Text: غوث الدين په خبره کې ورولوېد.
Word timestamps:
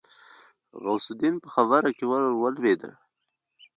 غوث 0.83 1.05
الدين 1.13 1.35
په 1.43 1.47
خبره 1.55 1.89
کې 1.97 2.05
ورولوېد. 2.07 2.81